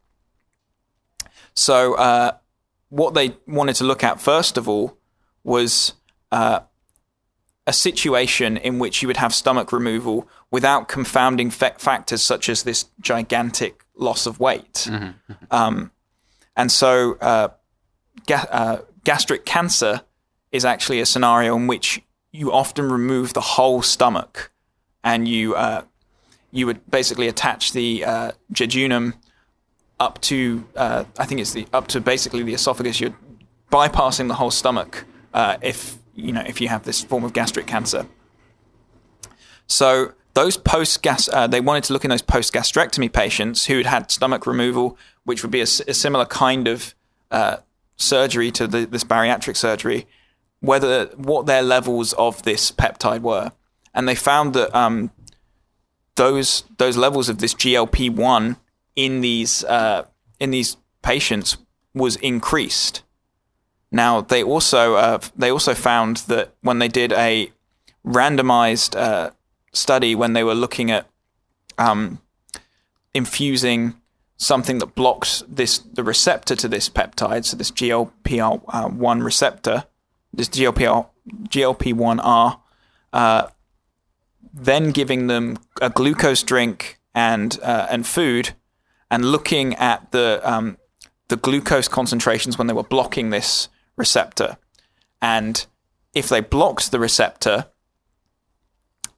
[1.54, 2.32] So uh,
[2.88, 4.96] what they wanted to look at first of all
[5.44, 5.94] was
[6.30, 6.60] uh,
[7.66, 12.64] a situation in which you would have stomach removal without confounding fa- factors such as
[12.64, 14.88] this gigantic loss of weight.
[15.50, 15.92] Um,
[16.56, 17.48] and so uh,
[18.26, 20.02] ga- uh, gastric cancer
[20.50, 24.50] is actually a scenario in which you often remove the whole stomach
[25.04, 25.82] and you uh,
[26.50, 29.14] you would basically attach the uh, jejunum
[30.00, 33.00] up to uh, I think it's the up to basically the esophagus.
[33.00, 33.16] You're
[33.70, 37.66] bypassing the whole stomach uh, if you know if you have this form of gastric
[37.66, 38.06] cancer.
[39.66, 43.78] So those post gas, uh, they wanted to look in those post gastrectomy patients who
[43.78, 46.94] had had stomach removal, which would be a similar kind of
[47.30, 47.58] uh,
[47.96, 50.06] surgery to the, this bariatric surgery,
[50.60, 53.52] whether what their levels of this peptide were,
[53.94, 55.10] and they found that um,
[56.16, 58.56] those those levels of this GLP one
[58.96, 60.04] in these uh,
[60.40, 61.58] in these patients
[61.94, 63.02] was increased.
[63.92, 67.52] Now they also uh, they also found that when they did a
[68.04, 69.30] randomized uh,
[69.72, 71.06] study when they were looking at
[71.78, 72.20] um,
[73.14, 73.94] infusing
[74.38, 79.84] something that blocks this the receptor to this peptide, so this GLP one receptor,
[80.32, 81.06] this GLP
[81.48, 82.60] GLP one R,
[83.12, 83.48] uh,
[84.54, 88.54] then giving them a glucose drink and uh, and food,
[89.10, 90.78] and looking at the um,
[91.28, 94.56] the glucose concentrations when they were blocking this receptor,
[95.20, 95.66] and
[96.14, 97.66] if they blocked the receptor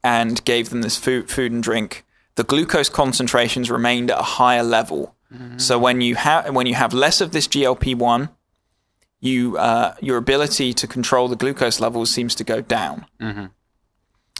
[0.03, 4.63] and gave them this food food and drink, the glucose concentrations remained at a higher
[4.63, 5.15] level.
[5.57, 8.29] So when you have when you have less of this GLP one,
[9.19, 13.05] you uh, your ability to control the glucose levels seems to go down.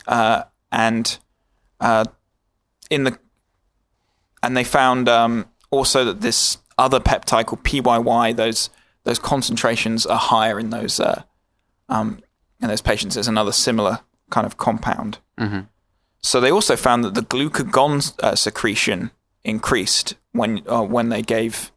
[0.08, 1.18] Uh, and
[1.82, 2.06] uh,
[2.90, 3.18] in the
[4.42, 8.70] and they found um, also that this other peptide called PYY, those
[9.06, 11.24] those concentrations are higher in those uh,
[11.88, 12.20] um,
[12.62, 13.14] in those patients.
[13.16, 15.20] There's another similar kind of compound.
[16.22, 19.12] So they also found that the glucagon uh, secretion
[19.44, 21.72] increased when uh, when they gave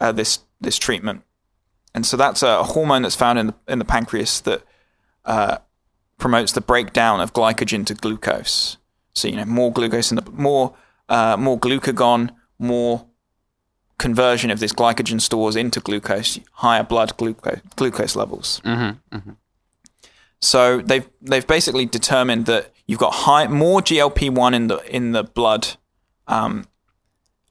[0.00, 1.22] uh, this this treatment,
[1.94, 4.62] and so that's a hormone that's found in the in the pancreas that
[5.24, 5.58] uh,
[6.18, 8.78] promotes the breakdown of glycogen to glucose.
[9.14, 10.74] So you know more glucose in the more
[11.08, 13.06] uh, more glucagon, more
[14.08, 18.60] conversion of this glycogen stores into glucose, higher blood glucose glucose levels.
[20.40, 25.12] So they've they've basically determined that you've got high more GLP one in the in
[25.12, 25.64] the blood
[26.26, 26.66] um,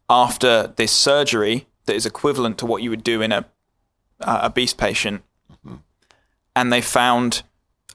[0.08, 3.46] after this surgery that is equivalent to what you would do in a
[4.22, 5.22] uh, obese patient,
[6.56, 7.42] and they found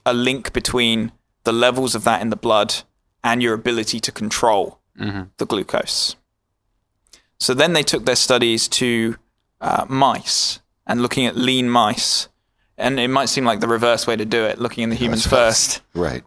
[0.05, 1.11] a link between
[1.43, 2.83] the levels of that in the blood
[3.23, 4.79] and your ability to control
[5.37, 6.17] the glucose.
[7.39, 9.15] So then they took their studies to
[9.61, 12.27] uh, mice and looking at lean mice.
[12.77, 15.25] And it might seem like the reverse way to do it, looking in the humans
[15.27, 16.23] first Right.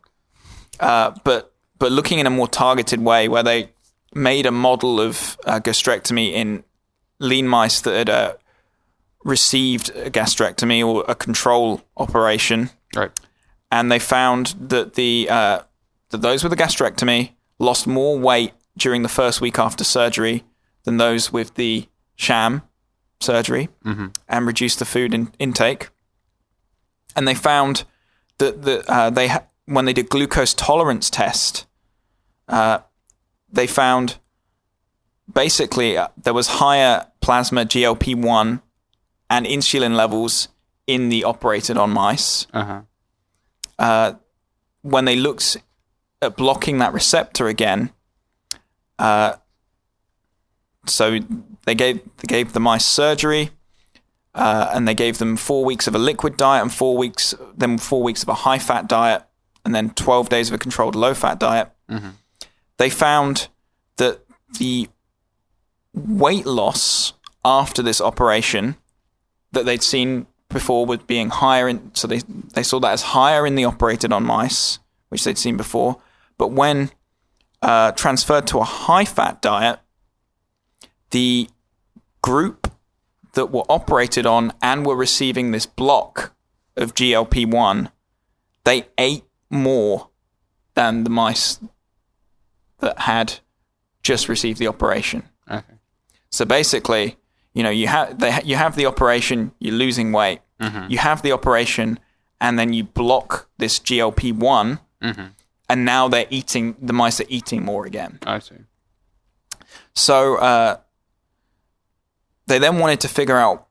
[0.80, 3.70] uh, but but looking in a more targeted way, where they
[4.14, 6.62] made a model of uh, gastrectomy in
[7.18, 8.34] lean mice that had uh,
[9.24, 13.10] received a gastrectomy or a control operation, Right.
[13.70, 15.60] and they found that the uh,
[16.10, 20.44] that those with a gastrectomy lost more weight during the first week after surgery
[20.84, 22.62] than those with the sham
[23.20, 23.68] surgery,
[24.28, 25.90] and reduced the food in- intake.
[27.14, 27.84] And they found
[28.38, 31.66] that the, uh, they ha- when they did glucose tolerance test,
[32.48, 32.78] uh,
[33.50, 34.18] they found
[35.32, 38.60] basically uh, there was higher plasma GLP one
[39.30, 40.48] and insulin levels
[40.86, 42.46] in the operated on mice.
[42.52, 42.82] Uh-huh.
[43.78, 44.14] Uh,
[44.82, 45.56] when they looked
[46.20, 47.90] at blocking that receptor again,
[48.98, 49.34] uh,
[50.86, 51.18] so
[51.64, 53.50] they gave they gave the mice surgery,
[54.34, 57.78] uh, and they gave them four weeks of a liquid diet and four weeks then
[57.78, 59.22] four weeks of a high fat diet,
[59.64, 61.70] and then twelve days of a controlled low fat diet.
[62.78, 63.48] They found
[63.96, 64.20] that
[64.58, 64.88] the
[65.94, 67.12] weight loss
[67.44, 68.76] after this operation
[69.52, 72.18] that they'd seen before was being higher in so they
[72.54, 76.00] they saw that as higher in the operated on mice which they'd seen before
[76.38, 76.90] but when
[77.62, 79.78] uh, transferred to a high fat diet
[81.12, 81.48] the
[82.20, 82.70] group
[83.34, 86.34] that were operated on and were receiving this block
[86.76, 87.90] of GLP-1
[88.64, 90.08] they ate more
[90.74, 91.58] than the mice
[92.80, 93.40] that had
[94.02, 95.74] just received the operation Okay.
[96.30, 97.16] so basically,
[97.54, 100.40] you know, you have they ha- you have the operation, you're losing weight.
[100.88, 101.98] You have the operation,
[102.40, 104.78] and then you block this GLP one,
[105.68, 106.76] and now they're eating.
[106.80, 108.20] The mice are eating more again.
[108.24, 108.54] I see.
[109.94, 110.76] So uh,
[112.52, 113.66] they then wanted to figure out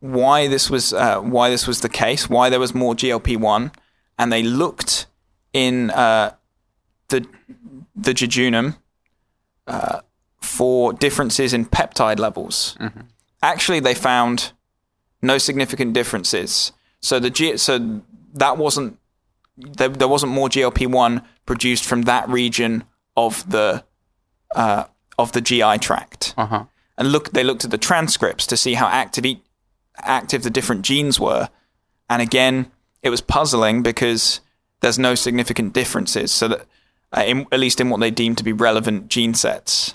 [0.00, 3.72] why this was uh, why this was the case, why there was more GLP one,
[4.18, 5.06] and they looked
[5.54, 6.34] in uh,
[7.08, 7.26] the
[7.96, 8.76] the jejunum
[9.66, 10.00] uh,
[10.42, 12.76] for differences in peptide levels.
[13.42, 14.52] Actually, they found
[15.22, 16.72] no significant differences.
[17.00, 18.02] So the G- so
[18.34, 18.98] that wasn't
[19.56, 22.84] there, there wasn't more GLP one produced from that region
[23.16, 23.84] of the
[24.54, 24.84] uh,
[25.18, 26.34] of the GI tract.
[26.36, 26.64] Uh-huh.
[26.98, 29.42] And look, they looked at the transcripts to see how active e-
[29.96, 31.48] active the different genes were.
[32.10, 32.70] And again,
[33.02, 34.40] it was puzzling because
[34.80, 36.30] there's no significant differences.
[36.32, 36.66] So that,
[37.16, 39.94] uh, in, at least in what they deem to be relevant gene sets.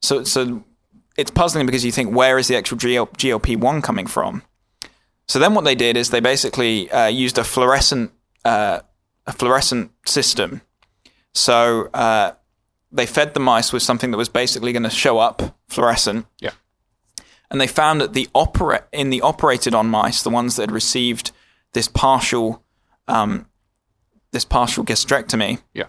[0.00, 0.64] So, so
[1.16, 4.42] it's puzzling because you think, where is the actual GL- GLP one coming from?
[5.28, 8.10] So then what they did is they basically uh, used a fluorescent
[8.44, 8.80] uh,
[9.26, 10.62] a fluorescent system.
[11.34, 12.32] So uh,
[12.90, 16.26] they fed the mice with something that was basically going to show up fluorescent.
[16.40, 16.50] Yeah.
[17.50, 20.72] And they found that the opera in the operated on mice, the ones that had
[20.72, 21.32] received
[21.72, 22.62] this partial
[23.06, 23.46] um,
[24.32, 25.86] this partial gastrectomy, Yeah.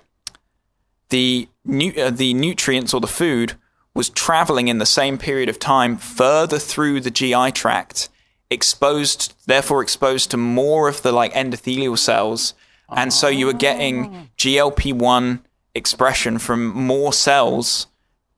[1.09, 3.53] the nu- uh, the nutrients or the food
[3.93, 8.07] was traveling in the same period of time further through the GI tract,
[8.49, 12.53] exposed, therefore exposed to more of the like endothelial cells,
[12.89, 15.45] and so you were getting GLP one
[15.79, 17.87] expression from more cells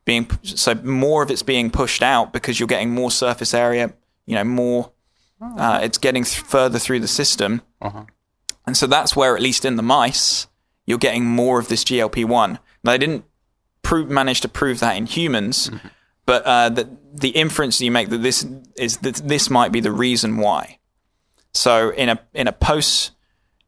[0.06, 3.94] being so more of it's being pushed out because you're getting more surface area,
[4.26, 4.92] you know, more.
[5.58, 7.62] Uh, it's getting th- further through the system,
[8.66, 10.48] and so that's where, at least in the mice,
[10.86, 12.60] you're getting more of this GLP one.
[12.84, 13.26] Now, they didn't
[13.82, 15.72] prove, manage to prove that in humans,
[16.26, 18.46] but uh, the the inference you make that this
[18.78, 20.78] is that this might be the reason why.
[21.54, 23.12] So in a in a post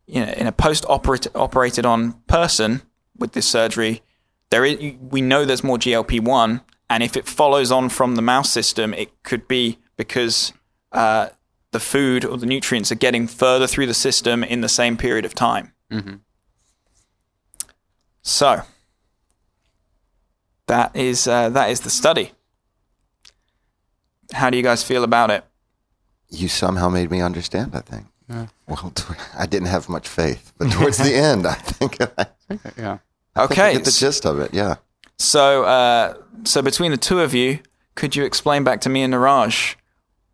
[0.06, 2.82] you know, in a post operated on person
[3.18, 4.02] with this surgery,
[4.50, 8.22] there is we know there's more GLP one, and if it follows on from the
[8.22, 10.54] mouse system, it could be because
[10.92, 11.30] uh,
[11.72, 15.26] the food or the nutrients are getting further through the system in the same period
[15.26, 15.74] of time.
[18.22, 18.62] So
[20.68, 22.32] that is uh, that is the study.
[24.32, 25.44] How do you guys feel about it?
[26.30, 27.76] You somehow made me understand.
[27.76, 28.06] I think.
[28.68, 28.94] Well,
[29.38, 32.18] I didn't have much faith, but towards the end, I think I, Yeah.
[32.56, 32.80] I think
[33.38, 34.54] I Okay, get the gist of it.
[34.54, 34.76] Yeah.
[35.18, 37.60] So, uh, so between the two of you,
[37.96, 39.76] could you explain back to me and Niraj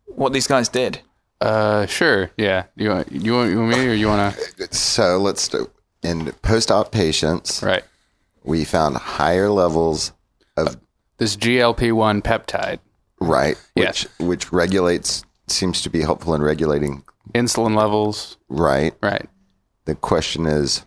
[0.06, 1.00] what these guys did?
[1.40, 2.30] Uh, sure.
[2.36, 2.64] Yeah.
[2.76, 4.68] You want you want, you want me or you want to?
[4.74, 5.70] So let's do.
[6.02, 7.82] In post-op patients, Right.
[8.44, 10.12] we found higher levels
[10.56, 10.76] of
[11.18, 12.78] This GLP one peptide,
[13.20, 14.06] right, which Yes.
[14.18, 17.02] which regulates seems to be helpful in regulating
[17.34, 18.36] insulin levels.
[18.48, 18.94] right.
[19.02, 19.28] Right.
[19.86, 20.84] The question is,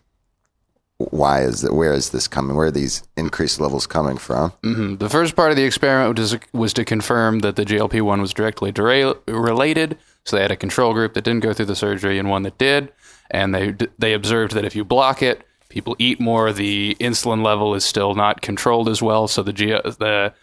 [0.98, 1.74] why is it?
[1.74, 2.56] Where is this coming?
[2.56, 4.54] Where are these increased levels coming from?
[4.64, 5.00] Mhm.
[5.00, 8.34] The first part of the experiment was, was to confirm that the GLP one was
[8.34, 9.98] directly dera- related.
[10.24, 12.58] So they had a control group that didn't go through the surgery and one that
[12.58, 12.92] did,
[13.32, 16.54] and they they observed that if you block it, people eat more.
[16.54, 19.28] The insulin level is still not controlled as well.
[19.28, 20.34] So the G- the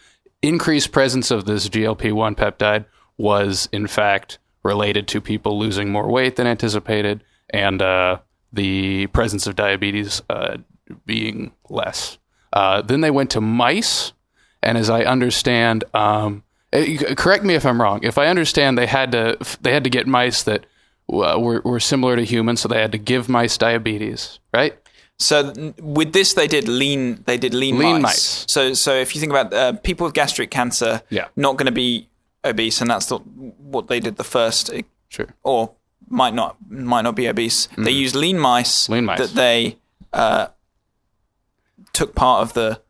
[0.43, 2.85] increased presence of this GLP one peptide
[3.21, 8.17] was in fact related to people losing more weight than anticipated, and uh,
[8.53, 10.57] the presence of diabetes uh,
[11.05, 12.17] being less.
[12.53, 14.13] Uh, then they went to mice,
[14.61, 17.99] and as I understand, um, eh, correct me if I'm wrong.
[18.03, 20.65] If I understand, they had to they had to get mice that
[21.11, 24.75] uh, were were similar to humans, so they had to give mice diabetes, right?
[25.17, 27.23] So with this, they did lean.
[27.25, 28.01] They did lean, Lean mice.
[28.01, 28.45] mice.
[28.47, 31.27] So so if you think about uh, people with gastric cancer, Yeah.
[31.35, 32.07] not going to be
[32.43, 35.27] obese, and that's the, what they did the first, eh, Sure.
[35.43, 35.73] or
[36.07, 37.67] might not might not be obese.
[37.77, 38.83] They used lean mice.
[38.83, 38.93] Mm-hmm.
[38.93, 39.19] Lean mice.
[39.19, 39.77] that they
[40.13, 40.47] uh,
[41.93, 42.81] took part of the.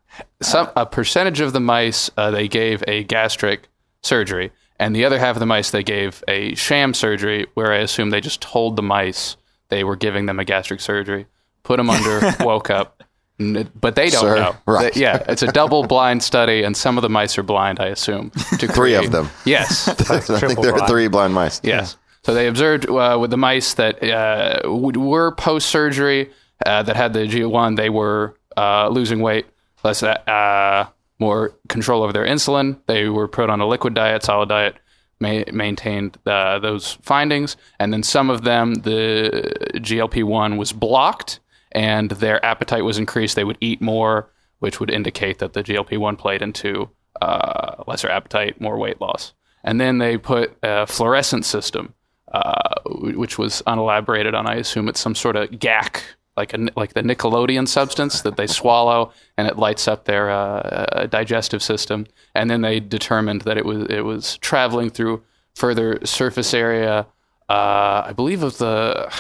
[0.42, 3.68] Some a percentage of the mice uh, they gave a gastric
[4.02, 7.78] surgery, and the other half of the mice they gave a sham surgery, where I
[7.78, 9.38] assume they just told the mice
[9.70, 11.28] they were giving them a gastric surgery,
[11.64, 13.04] put them under, woke up.
[13.42, 14.56] N- But they don't Sir, know.
[14.66, 14.94] right.
[14.94, 17.88] They- yeah, it's a double blind study, and some of the mice are blind, I
[17.88, 18.32] assume.
[18.60, 19.30] To Three of them.
[19.46, 19.88] Yes.
[20.10, 21.60] I think triple there are three blind mice.
[21.64, 21.98] Yes.
[22.24, 26.30] So they observed uh, with the mice that uh, were post surgery
[26.66, 29.48] uh, that had the G1, they were uh, losing weight,
[29.84, 30.88] less uh,
[31.20, 32.78] more control over their insulin.
[32.86, 34.76] They were put on a liquid diet, solid diet,
[35.20, 37.58] ma- maintained uh, those findings.
[37.80, 41.40] And then some of them, the GLP 1 was blocked
[41.72, 43.36] and their appetite was increased.
[43.36, 44.30] They would eat more,
[44.60, 46.90] which would indicate that the GLP 1 played into
[47.22, 49.34] uh, lesser appetite, more weight loss.
[49.64, 51.94] And then they put a fluorescent system,
[52.32, 54.48] uh, which was unelaborated on.
[54.48, 56.02] I assume it's some sort of Gak,
[56.36, 61.08] like a, like the Nickelodeon substance that they swallow, and it lights up their uh,
[61.10, 62.08] digestive system.
[62.34, 65.22] And then they determined that it was it was traveling through
[65.56, 67.06] further surface area.
[67.50, 69.14] Uh, I believe of the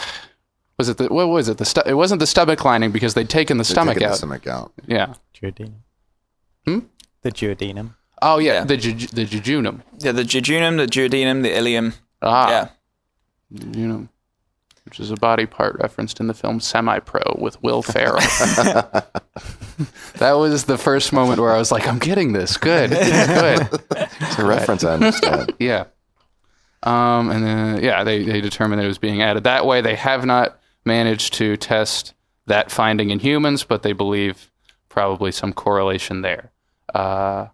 [0.82, 3.30] was it the what was it the stu- it wasn't the stomach lining because they'd
[3.30, 4.12] taken the They're stomach taking out.
[4.12, 4.72] The stomach out.
[4.88, 5.14] Yeah.
[5.36, 5.74] Duodenum.
[6.66, 6.80] Hmm?
[7.22, 7.96] The duodenum.
[8.22, 8.64] Oh yeah, Yeah.
[8.66, 9.82] the ju- the jejunum.
[10.00, 11.94] Yeah, the jejunum, the duodenum, the ileum.
[12.22, 12.68] Ah, Yeah.
[13.54, 14.10] jejunum,
[14.86, 18.20] which is a body part referenced in the film Semi Pro with Will Ferrell.
[20.20, 22.58] that was the first moment where I was like, I'm getting this.
[22.58, 23.70] Good, good.
[24.22, 25.54] It's a reference I understand.
[25.60, 25.86] Yeah.
[26.84, 29.82] Um, and then, yeah, they, they determined that it was being added that way.
[29.82, 32.14] They have not managed to test
[32.48, 34.52] that finding in humans, but they believe
[34.90, 36.52] probably some correlation there.
[36.94, 37.48] Uh,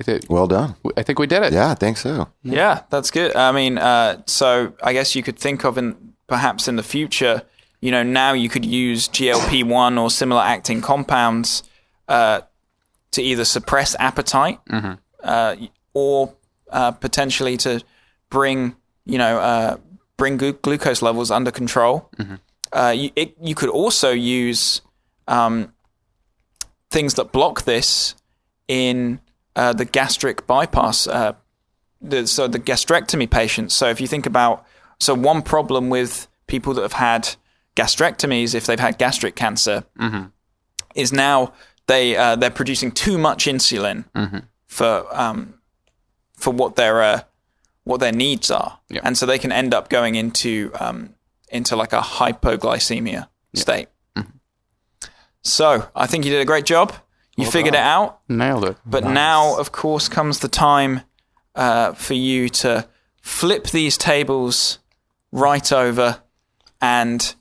[0.00, 0.76] I, thi- Well done.
[0.96, 1.52] I think we did it.
[1.52, 2.28] Yeah, I think so.
[2.42, 3.34] Yeah, that's good.
[3.36, 7.42] I mean, uh, so I guess you could think of in perhaps in the future,
[7.80, 11.62] you know, now you could use GLP one or similar acting compounds
[12.08, 12.42] uh,
[13.10, 14.60] to either suppress appetite
[15.22, 15.56] uh,
[15.94, 16.34] or
[16.70, 17.82] uh, potentially to
[18.30, 19.76] bring you know uh,
[20.16, 22.10] bring glu- glucose levels under control.
[22.72, 24.80] Uh, you, it, you could also use
[25.26, 25.72] um,
[26.90, 28.14] things that block this
[28.66, 29.20] in
[29.56, 31.32] uh, the gastric bypass, uh,
[32.00, 33.74] the, so the gastrectomy patients.
[33.74, 34.64] So if you think about,
[35.00, 37.36] so one problem with people that have had
[37.76, 39.84] gastrectomies, if they've had gastric cancer,
[40.94, 41.52] is now
[41.86, 44.04] they uh, they're producing too much insulin
[44.66, 45.54] for um,
[46.36, 47.20] for what their uh,
[47.84, 49.00] what their needs are, Yeah.
[49.04, 51.14] and so they can end up going into um,
[51.50, 53.88] into like a hypoglycemia state.
[55.42, 56.92] So I think you did a great job.
[57.36, 58.20] You figured it out.
[58.28, 58.76] Nailed it.
[58.84, 61.02] But now, of course, comes the time
[61.54, 62.88] uh, for you to
[63.22, 64.80] flip these tables
[65.30, 66.20] right over
[66.80, 67.34] and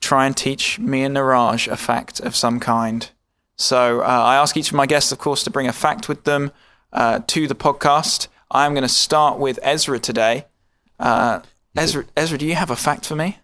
[0.00, 3.10] try and teach me and Niraj a fact of some kind.
[3.56, 6.24] So uh, I ask each of my guests, of course, to bring a fact with
[6.24, 6.50] them
[6.92, 8.28] uh, to the podcast.
[8.50, 10.46] I'm going to start with Ezra today.
[10.98, 11.40] Uh,
[11.76, 13.38] Ezra, Ezra, do you have a fact for me?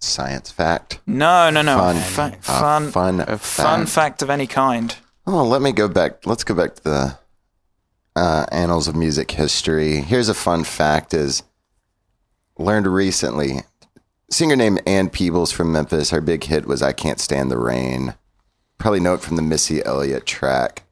[0.00, 1.00] Science fact.
[1.06, 1.76] No, no, no.
[1.76, 1.96] Fun.
[1.96, 3.90] Fa- fun, fun a fun fact.
[3.90, 4.94] fact of any kind.
[5.26, 6.24] Oh, let me go back.
[6.26, 7.18] Let's go back to the
[8.14, 9.96] uh, annals of music history.
[9.96, 11.42] Here's a fun fact: is
[12.58, 13.62] learned recently.
[14.30, 16.10] Singer named Ann Peebles from Memphis.
[16.10, 18.14] Her big hit was "I Can't Stand the Rain."
[18.78, 20.84] Probably know it from the Missy Elliott track.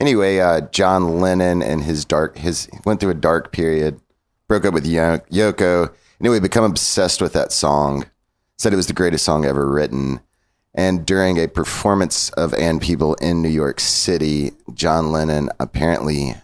[0.00, 4.00] Anyway, uh, John Lennon and his dark his went through a dark period.
[4.48, 5.92] Broke up with Yo- Yoko.
[6.20, 8.06] Anyway, become obsessed with that song.
[8.56, 10.20] Said it was the greatest song ever written.
[10.74, 16.34] And during a performance of Ann Peebles" in New York City, John Lennon apparently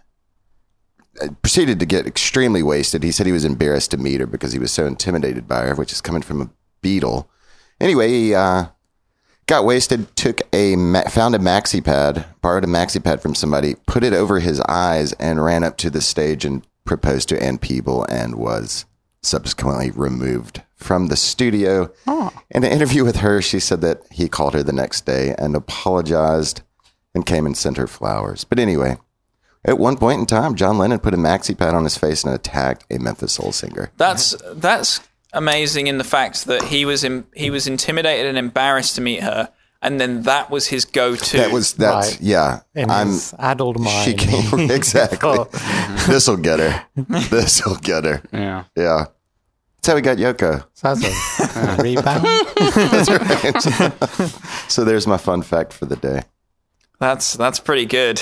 [1.20, 3.02] uh, proceeded to get extremely wasted.
[3.02, 5.74] He said he was embarrassed to meet her because he was so intimidated by her,
[5.74, 6.50] which is coming from a
[6.82, 7.26] Beatle.
[7.80, 8.66] Anyway, he uh,
[9.46, 10.74] got wasted, took a
[11.08, 15.12] found a maxi pad, borrowed a maxi pad from somebody, put it over his eyes,
[15.14, 18.84] and ran up to the stage and proposed to Ann Peeble, and was
[19.22, 21.90] subsequently removed from the studio.
[22.06, 25.56] In an interview with her, she said that he called her the next day and
[25.56, 26.60] apologized
[27.14, 28.44] and came and sent her flowers.
[28.44, 28.98] But anyway,
[29.64, 32.34] at one point in time, John Lennon put a maxi pad on his face and
[32.34, 33.90] attacked a Memphis soul singer.
[33.96, 35.00] That's that's
[35.32, 39.22] amazing in the fact that he was in, he was intimidated and embarrassed to meet
[39.22, 39.50] her,
[39.84, 41.36] and then that was his go-to.
[41.36, 42.20] That was that's Right.
[42.20, 42.60] yeah.
[42.74, 44.04] In I'm his addled mind.
[44.04, 45.18] she came exactly.
[45.22, 45.44] Oh.
[46.08, 46.84] This'll get her.
[47.30, 48.22] This'll get her.
[48.32, 48.64] Yeah.
[48.76, 49.04] Yeah.
[49.76, 50.64] That's how we got Yoko.
[50.72, 52.26] So that's a rebound.
[54.68, 56.22] So there's my fun fact for the day.
[56.98, 58.20] that's that's pretty good.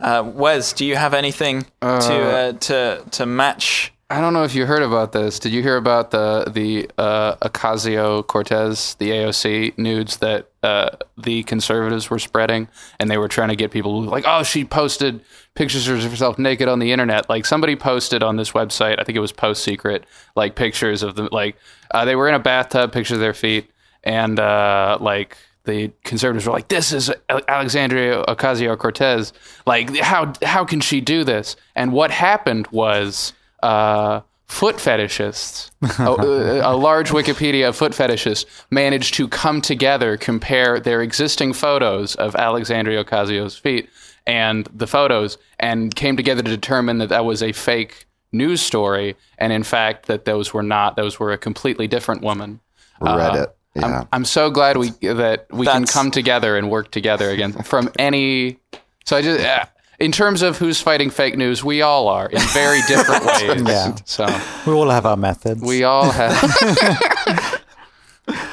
[0.00, 3.92] Uh, Wes, do you have anything to uh, to to match?
[4.12, 5.38] I don't know if you heard about this.
[5.38, 11.44] Did you hear about the the uh, Ocasio Cortez, the AOC nudes that uh, the
[11.44, 12.66] conservatives were spreading,
[12.98, 15.20] and they were trying to get people like, oh, she posted
[15.54, 17.28] pictures of herself naked on the internet.
[17.28, 20.04] Like somebody posted on this website, I think it was Post Secret,
[20.34, 21.54] like pictures of them, like
[21.92, 23.70] uh, they were in a bathtub, pictures of their feet,
[24.02, 25.36] and uh, like
[25.66, 29.32] the conservatives were like, "This is Alexandria Ocasio Cortez.
[29.66, 36.60] Like, how how can she do this?" And what happened was uh, foot fetishists, a,
[36.66, 42.34] a large Wikipedia of foot fetishists, managed to come together, compare their existing photos of
[42.34, 43.88] Alexandria Ocasio's feet
[44.26, 49.16] and the photos, and came together to determine that that was a fake news story,
[49.38, 52.60] and in fact that those were not; those were a completely different woman.
[53.00, 53.52] Reddit.
[53.74, 54.00] Yeah.
[54.00, 57.90] I'm, I'm so glad we that we can come together and work together again from
[57.98, 58.58] any.
[59.04, 59.64] So I just, uh,
[60.00, 63.62] in terms of who's fighting fake news, we all are in very different ways.
[63.62, 63.94] Yeah.
[64.06, 64.26] So
[64.66, 65.60] we all have our methods.
[65.62, 67.59] we all have.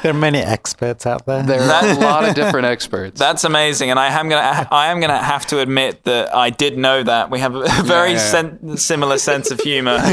[0.02, 1.42] there are many experts out there.
[1.42, 3.18] There are a lot of different experts.
[3.18, 6.78] That's amazing, and I am gonna I am gonna have to admit that I did
[6.78, 8.30] know that we have a very Yeah, yeah.
[8.30, 9.98] sen- similar sense of humor.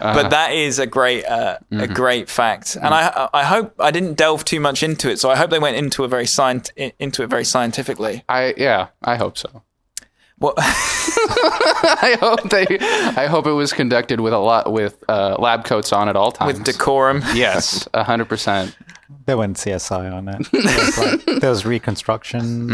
[0.00, 4.14] But that is a great uh, a great fact, and I I hope I didn't
[4.14, 7.22] delve too much into it, so I hope they went into a very scient- into
[7.22, 8.24] it very scientifically.
[8.28, 9.62] I yeah, I hope so.
[10.40, 12.66] Well, I hope they.
[12.80, 16.32] I hope it was conducted with a lot with uh, lab coats on at all
[16.32, 16.54] times.
[16.58, 17.22] with decorum.
[17.34, 18.76] yes, hundred percent.
[19.26, 20.46] There went CSI on it.
[20.50, 22.68] There was, like, there was reconstructions.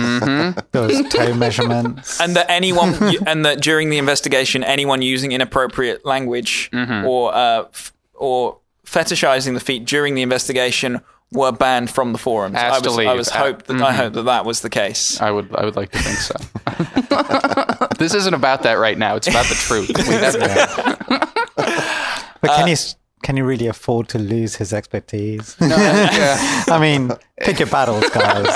[0.72, 2.20] There was toe measurements.
[2.20, 2.94] and that anyone
[3.26, 9.60] and that during the investigation anyone using inappropriate language or uh, f- or fetishizing the
[9.60, 11.00] feet during the investigation
[11.32, 12.56] were banned from the forums.
[12.56, 13.16] Has I was, I leave.
[13.18, 15.20] was Uh, hope that I hope that that was the case.
[15.20, 15.54] I would.
[15.54, 17.86] I would like to think so.
[17.98, 19.16] this isn't about that right now.
[19.16, 19.90] It's about the truth.
[19.96, 21.40] We have-
[22.40, 22.76] But can you
[23.22, 25.56] can he really afford to lose his expertise?
[25.60, 27.10] yeah, I mean,
[27.40, 28.46] pick your battles, guys.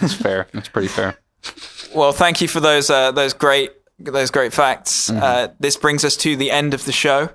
[0.00, 0.46] that's fair.
[0.52, 1.16] That's pretty fair.
[1.94, 5.10] Well, thank you for those uh, those great those great facts.
[5.10, 7.30] Uh, this brings us to the end of the show,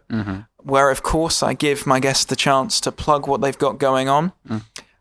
[0.65, 4.09] where of course I give my guests the chance to plug what they've got going
[4.09, 4.33] on.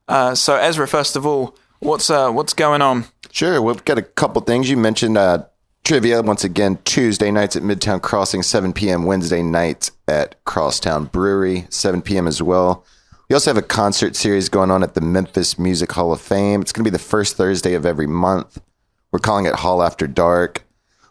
[0.07, 3.07] Uh, so Ezra, first of all, what's uh, what's going on?
[3.33, 3.61] Sure.
[3.61, 4.71] We've got a couple things.
[4.71, 5.47] You mentioned uh,
[5.83, 9.05] trivia once again Tuesday nights at Midtown Crossing, 7 p.m.
[9.05, 12.27] Wednesday nights at Crosstown Brewery, 7 p.m.
[12.27, 12.85] as well.
[13.29, 16.61] We also have a concert series going on at the Memphis Music Hall of Fame.
[16.61, 18.61] It's going to be the first Thursday of every month.
[19.11, 20.64] We're calling it Hall After Dark.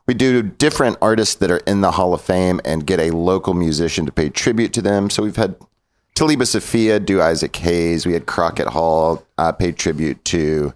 [0.06, 3.54] We do different artists that are in the Hall of Fame and get a local
[3.54, 5.10] musician to pay tribute to them.
[5.10, 5.56] So we've had
[6.16, 8.06] Talibah Safiya do Isaac Hayes.
[8.06, 10.74] We had Crockett Hall uh, pay tribute to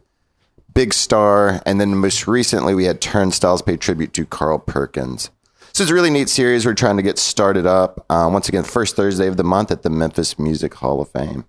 [0.73, 5.29] Big Star, and then most recently we had Turnstiles pay tribute to Carl Perkins.
[5.73, 6.65] So it's a really neat series.
[6.65, 9.83] We're trying to get started up uh, once again, first Thursday of the month at
[9.83, 11.45] the Memphis Music Hall of Fame.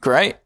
[0.00, 0.36] Great.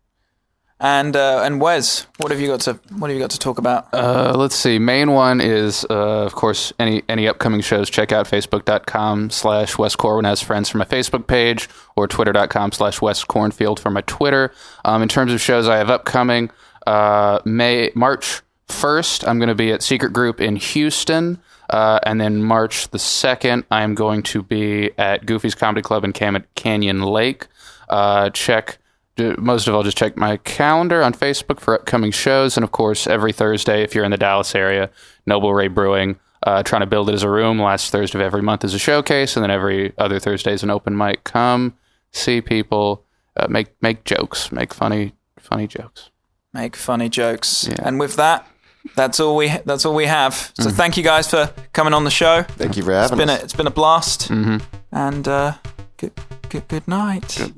[0.79, 3.57] And uh, and Wes, what have you got to what have you got to talk
[3.57, 3.89] about?
[3.95, 4.79] Uh, let's see.
[4.79, 7.89] Main one is, uh, of course, any any upcoming shows.
[7.89, 13.01] Check out facebook.com slash Wes Corwin as friends for my Facebook page or twitter.com slash
[13.01, 14.53] Wes Cornfield for my Twitter.
[14.85, 16.51] Um, in terms of shows I have upcoming,
[16.87, 21.41] uh, May March 1st, I'm going to be at Secret Group in Houston.
[21.71, 26.13] Uh, and then March the 2nd, I'm going to be at Goofy's Comedy Club in
[26.13, 27.49] Cam- Canyon Lake.
[27.89, 28.79] Uh, check
[29.19, 32.57] most of all, just check my calendar on Facebook for upcoming shows.
[32.57, 34.91] And of course, every Thursday, if you're in the Dallas area,
[35.27, 37.61] Noble Rey Brewing, uh, trying to build it as a room.
[37.61, 40.71] Last Thursday of every month is a showcase, and then every other Thursday is an
[40.71, 41.25] open mic.
[41.25, 41.75] Come
[42.13, 43.05] see people,
[43.37, 46.11] uh, make make jokes, make funny funny jokes.
[46.53, 47.69] Make funny jokes.
[47.69, 47.77] Yeah.
[47.89, 48.47] And with that,
[48.95, 50.53] that's all we that's all we have.
[50.61, 52.43] So thank you guys for coming on the show.
[52.43, 53.43] Thank you for It's having been a, us.
[53.45, 54.31] it's been a blast.
[54.31, 55.55] And uh,
[55.97, 56.13] good,
[56.49, 57.51] good good night.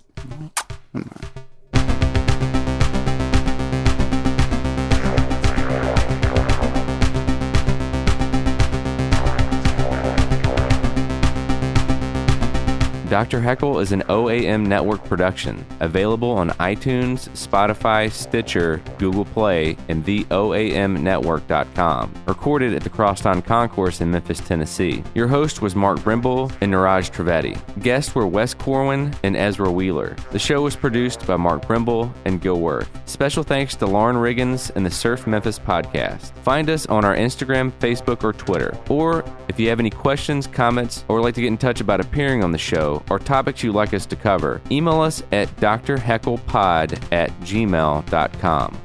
[13.09, 13.41] Dr.
[13.41, 22.15] Heckle is an OAM network production, available on iTunes, Spotify, Stitcher, Google Play, and theoamnetwork.com.
[22.27, 25.03] Recorded at the Crosstown Concourse in Memphis, Tennessee.
[25.15, 27.59] Your host was Mark Brimble and Niraj Trivedi.
[27.83, 30.15] Guests were Wes Corwin and Ezra Wheeler.
[30.31, 32.91] The show was produced by Mark Brimble and Gil Worth.
[33.09, 36.33] Special thanks to Lauren Riggins and the Surf Memphis podcast.
[36.43, 38.77] Find us on our Instagram, Facebook, or Twitter.
[38.91, 42.01] Or if you have any questions, comments, or would like to get in touch about
[42.01, 42.59] appearing on the
[42.99, 48.79] show or topics you'd like us to cover, email us at drhecklepod at gmail.com.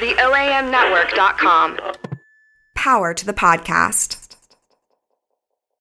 [0.00, 1.78] The OAMnetwork.com.
[2.74, 4.21] Power to the podcast.